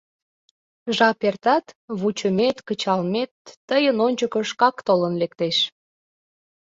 [0.95, 1.65] Жап эртат—
[1.99, 3.31] вучымет, кычалмет
[3.67, 5.57] тыйын ончыко шкак толын лектеш!.